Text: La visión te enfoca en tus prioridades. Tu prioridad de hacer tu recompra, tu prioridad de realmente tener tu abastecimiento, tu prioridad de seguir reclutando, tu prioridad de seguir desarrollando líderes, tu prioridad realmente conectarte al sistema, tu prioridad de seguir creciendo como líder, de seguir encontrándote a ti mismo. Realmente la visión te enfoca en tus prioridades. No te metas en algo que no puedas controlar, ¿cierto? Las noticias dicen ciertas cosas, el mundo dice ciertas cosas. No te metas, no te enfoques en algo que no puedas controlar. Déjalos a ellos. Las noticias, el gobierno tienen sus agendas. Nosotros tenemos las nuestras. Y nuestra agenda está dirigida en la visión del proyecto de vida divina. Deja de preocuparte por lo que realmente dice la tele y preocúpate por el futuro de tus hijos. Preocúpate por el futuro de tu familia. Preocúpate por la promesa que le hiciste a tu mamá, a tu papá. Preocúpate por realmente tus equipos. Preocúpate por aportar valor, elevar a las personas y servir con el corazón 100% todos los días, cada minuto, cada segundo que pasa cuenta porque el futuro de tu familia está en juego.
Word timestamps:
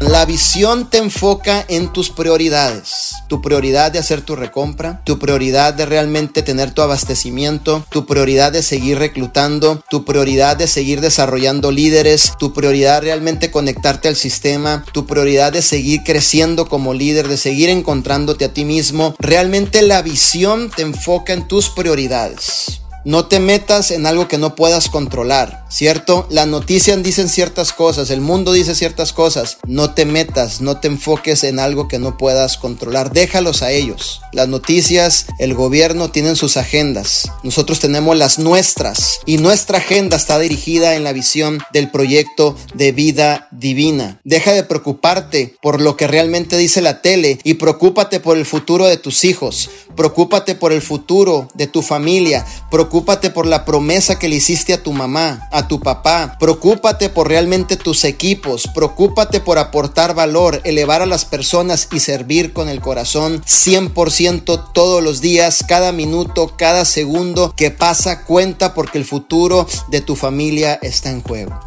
La 0.00 0.26
visión 0.26 0.90
te 0.90 0.98
enfoca 0.98 1.64
en 1.68 1.90
tus 1.90 2.10
prioridades. 2.10 3.14
Tu 3.28 3.40
prioridad 3.40 3.90
de 3.90 3.98
hacer 3.98 4.20
tu 4.20 4.36
recompra, 4.36 5.00
tu 5.04 5.18
prioridad 5.18 5.72
de 5.72 5.86
realmente 5.86 6.42
tener 6.42 6.70
tu 6.72 6.82
abastecimiento, 6.82 7.82
tu 7.88 8.04
prioridad 8.04 8.52
de 8.52 8.62
seguir 8.62 8.98
reclutando, 8.98 9.82
tu 9.88 10.04
prioridad 10.04 10.58
de 10.58 10.66
seguir 10.66 11.00
desarrollando 11.00 11.70
líderes, 11.70 12.34
tu 12.38 12.52
prioridad 12.52 13.00
realmente 13.00 13.50
conectarte 13.50 14.08
al 14.08 14.16
sistema, 14.16 14.84
tu 14.92 15.06
prioridad 15.06 15.54
de 15.54 15.62
seguir 15.62 16.02
creciendo 16.04 16.68
como 16.68 16.92
líder, 16.92 17.26
de 17.28 17.38
seguir 17.38 17.70
encontrándote 17.70 18.44
a 18.44 18.52
ti 18.52 18.66
mismo. 18.66 19.14
Realmente 19.18 19.80
la 19.80 20.02
visión 20.02 20.70
te 20.76 20.82
enfoca 20.82 21.32
en 21.32 21.48
tus 21.48 21.70
prioridades. 21.70 22.82
No 23.06 23.26
te 23.26 23.38
metas 23.38 23.92
en 23.92 24.04
algo 24.04 24.26
que 24.26 24.36
no 24.36 24.56
puedas 24.56 24.88
controlar, 24.88 25.64
¿cierto? 25.70 26.26
Las 26.28 26.48
noticias 26.48 27.00
dicen 27.04 27.28
ciertas 27.28 27.72
cosas, 27.72 28.10
el 28.10 28.20
mundo 28.20 28.52
dice 28.52 28.74
ciertas 28.74 29.12
cosas. 29.12 29.58
No 29.64 29.94
te 29.94 30.04
metas, 30.04 30.60
no 30.60 30.80
te 30.80 30.88
enfoques 30.88 31.44
en 31.44 31.60
algo 31.60 31.86
que 31.86 32.00
no 32.00 32.18
puedas 32.18 32.56
controlar. 32.56 33.12
Déjalos 33.12 33.62
a 33.62 33.70
ellos. 33.70 34.22
Las 34.32 34.48
noticias, 34.48 35.26
el 35.38 35.54
gobierno 35.54 36.10
tienen 36.10 36.34
sus 36.34 36.56
agendas. 36.56 37.30
Nosotros 37.44 37.78
tenemos 37.78 38.16
las 38.16 38.40
nuestras. 38.40 39.20
Y 39.24 39.38
nuestra 39.38 39.78
agenda 39.78 40.16
está 40.16 40.40
dirigida 40.40 40.96
en 40.96 41.04
la 41.04 41.12
visión 41.12 41.60
del 41.72 41.92
proyecto 41.92 42.56
de 42.74 42.90
vida 42.90 43.46
divina. 43.52 44.20
Deja 44.24 44.50
de 44.50 44.64
preocuparte 44.64 45.54
por 45.62 45.80
lo 45.80 45.96
que 45.96 46.08
realmente 46.08 46.56
dice 46.56 46.82
la 46.82 47.02
tele 47.02 47.38
y 47.44 47.54
preocúpate 47.54 48.18
por 48.18 48.36
el 48.36 48.46
futuro 48.46 48.86
de 48.86 48.96
tus 48.96 49.24
hijos. 49.24 49.70
Preocúpate 49.96 50.54
por 50.54 50.72
el 50.72 50.82
futuro 50.82 51.48
de 51.54 51.66
tu 51.66 51.82
familia. 51.82 52.44
Preocúpate 52.70 53.30
por 53.30 53.46
la 53.46 53.64
promesa 53.64 54.18
que 54.18 54.28
le 54.28 54.36
hiciste 54.36 54.74
a 54.74 54.82
tu 54.82 54.92
mamá, 54.92 55.48
a 55.50 55.68
tu 55.68 55.80
papá. 55.80 56.36
Preocúpate 56.38 57.08
por 57.08 57.28
realmente 57.28 57.76
tus 57.76 58.04
equipos. 58.04 58.68
Preocúpate 58.74 59.40
por 59.40 59.58
aportar 59.58 60.14
valor, 60.14 60.60
elevar 60.64 61.02
a 61.02 61.06
las 61.06 61.24
personas 61.24 61.88
y 61.92 62.00
servir 62.00 62.52
con 62.52 62.68
el 62.68 62.80
corazón 62.80 63.42
100% 63.42 64.72
todos 64.72 65.02
los 65.02 65.20
días, 65.20 65.64
cada 65.66 65.92
minuto, 65.92 66.52
cada 66.56 66.84
segundo 66.84 67.54
que 67.56 67.70
pasa 67.70 68.24
cuenta 68.24 68.74
porque 68.74 68.98
el 68.98 69.04
futuro 69.04 69.66
de 69.88 70.00
tu 70.00 70.16
familia 70.16 70.78
está 70.82 71.10
en 71.10 71.22
juego. 71.22 71.65